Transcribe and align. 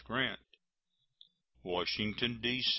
GRANT. 0.03 0.39
WASHINGTON, 1.63 2.41
D. 2.41 2.63